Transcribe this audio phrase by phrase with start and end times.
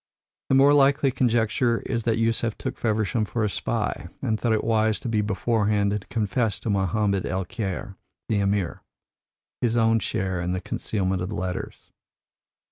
[0.49, 4.63] The more likely conjecture is that Yusef took Feversham for a spy, and thought it
[4.63, 8.81] wise to be beforehand and to confess to Mohammed el Kheir, the Emir,
[9.61, 11.91] his own share in the concealment of the letters.